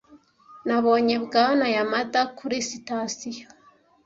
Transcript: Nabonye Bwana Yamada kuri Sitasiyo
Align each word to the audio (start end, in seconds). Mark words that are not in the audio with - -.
Nabonye 0.67 1.15
Bwana 1.25 1.65
Yamada 1.75 2.21
kuri 2.37 2.55
Sitasiyo 2.69 3.45